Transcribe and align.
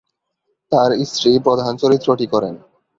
তার 0.71 0.91
স্ত্রী 1.05 1.31
প্রধান 1.39 1.73
চরিত্রটি 1.77 2.25
করেন। 2.27 2.53